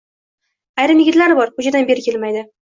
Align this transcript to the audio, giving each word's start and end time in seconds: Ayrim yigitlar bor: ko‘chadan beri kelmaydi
Ayrim 0.83 1.01
yigitlar 1.03 1.35
bor: 1.41 1.53
ko‘chadan 1.59 1.87
beri 1.93 2.07
kelmaydi 2.09 2.45